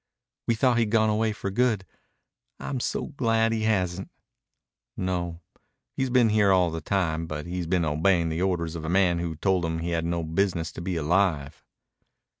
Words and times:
"We 0.47 0.55
thought 0.55 0.79
he'd 0.79 0.89
gone 0.89 1.11
away 1.11 1.31
for 1.31 1.51
good. 1.51 1.85
I'm 2.59 2.79
so 2.79 3.05
glad 3.09 3.51
he 3.51 3.65
hasn't." 3.65 4.09
"No. 4.97 5.41
He's 5.95 6.09
been 6.09 6.29
here 6.29 6.51
all 6.51 6.71
the 6.71 6.81
time, 6.81 7.27
but 7.27 7.45
he's 7.45 7.67
been 7.67 7.85
obeying 7.85 8.29
the 8.29 8.41
orders 8.41 8.75
of 8.75 8.83
a 8.83 8.89
man 8.89 9.19
who 9.19 9.35
told 9.35 9.63
him 9.63 9.77
he 9.77 9.91
had 9.91 10.05
no 10.05 10.23
business 10.23 10.71
to 10.71 10.81
be 10.81 10.95
alive." 10.95 11.63